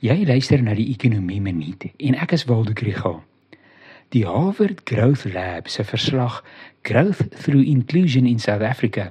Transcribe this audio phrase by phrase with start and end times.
[0.00, 3.18] Jy luister na die Ekonomie Minute en ek is Waldo Krügel.
[4.16, 6.38] Die Harvard Growth Lab se verslag
[6.88, 9.10] Growth Through Inclusion in South Africa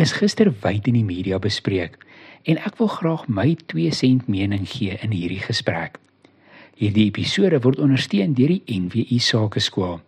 [0.00, 2.00] is gister wyd in die media bespreek
[2.48, 6.00] en ek wil graag my 2 sent mening gee in hierdie gesprek.
[6.80, 9.98] Hierdie episode word ondersteun deur die NWI Sakeskool.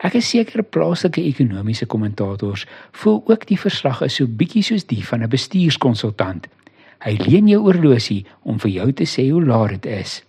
[0.00, 2.64] Ek is seker plaaslike ekonomiese kommentators
[3.04, 6.48] voel ook die verslag is so bietjie soos die van 'n bestuurskonsultant
[7.04, 10.22] Hy leen jou oorlosie om vir jou te sê hoe laat dit is.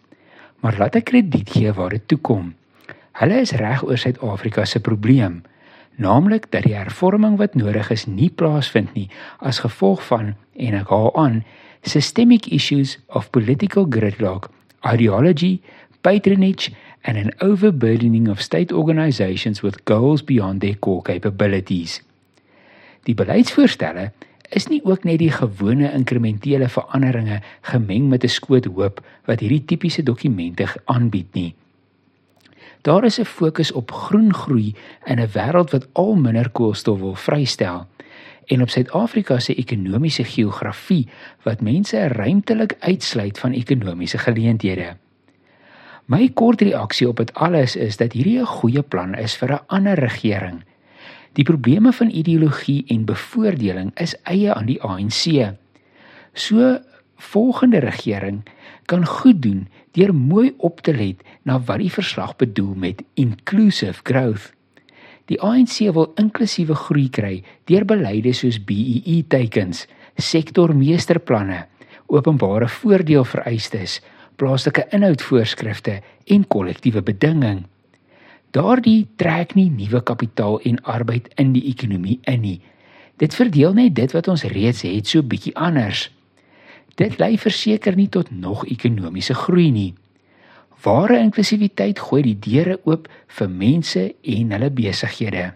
[0.61, 2.53] Maar laat ek krediet gee waar dit toe kom.
[3.17, 5.41] Hulle is reg oor Suid-Afrika se probleem,
[5.97, 9.07] naamlik dat die hervorming wat nodig is nie plaasvind nie
[9.39, 11.39] as gevolg van en ek haal aan
[11.87, 14.51] systemic issues of political gridlock,
[14.85, 15.57] ideology,
[16.05, 16.73] patronage
[17.03, 22.01] and an overburdening of state organizations with goals beyond their core capabilities.
[23.07, 24.11] Die beleidsvoorstelle
[24.49, 29.65] is nie ook net die gewone inkrementele veranderinge gemeng met 'n skoot hoop wat hierdie
[29.65, 31.55] tipiese dokumente aanbied nie.
[32.81, 37.15] Daar is 'n fokus op groen groei in 'n wêreld wat al minder koolstof wil
[37.15, 37.87] vrystel
[38.45, 41.07] en op Suid-Afrika se ekonomiese geografie
[41.43, 44.95] wat mense ruimtelik uitsluit van ekonomiese geleenthede.
[46.05, 49.65] My kort reaksie op dit alles is dat hierdie 'n goeie plan is vir 'n
[49.67, 50.63] ander regering
[51.37, 55.53] Die probleme van ideologie en bevoordeling is eie aan die ANC.
[56.33, 56.79] So
[57.17, 58.41] volgende regering
[58.89, 64.01] kan goed doen deur mooi op te let na wat die verslag bedoel met inclusive
[64.03, 64.51] growth.
[65.29, 69.85] Die ANC wil inklusiewe groei kry deur beleide soos BEE teikens,
[70.17, 71.65] sektormeesterplanne,
[72.07, 73.99] openbare voordeelvereistes,
[74.37, 77.65] plaaslike inhoudvoorskrifte en kollektiewe bedinging.
[78.57, 82.57] Daardie trek nie nuwe kapitaal en arbeid in die ekonomie in nie.
[83.21, 86.07] Dit verdeel net dit wat ons reeds het so bietjie anders.
[86.97, 89.91] Dit lei verseker nie tot nog ekonomiese groei nie.
[90.81, 93.05] Ware inklusiwiteit gooi die deure oop
[93.37, 95.51] vir mense en hulle besighede.